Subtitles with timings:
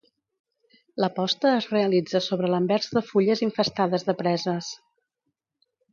[1.03, 4.75] La posta es realitza sobre l'anvers de fulles infestades de preses.